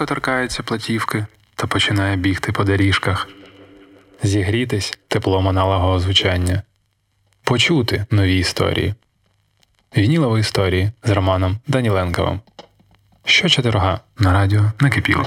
[0.00, 3.28] як торкається платівки та починає бігти по доріжках,
[4.22, 6.62] зігрітись теплом аналогового звучання,
[7.44, 8.94] почути нові історії.
[9.96, 12.40] Вінілові історії з Романом Даніленковим.
[13.24, 15.26] Щочетверга на радіо накипіло.